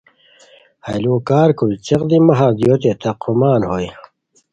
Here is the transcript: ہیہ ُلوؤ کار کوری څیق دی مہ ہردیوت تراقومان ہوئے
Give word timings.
ہیہ 0.85 0.99
ُلوؤ 1.01 1.19
کار 1.29 1.49
کوری 1.57 1.77
څیق 1.85 2.01
دی 2.09 2.17
مہ 2.25 2.33
ہردیوت 2.39 2.83
تراقومان 3.01 3.61
ہوئے 3.69 3.89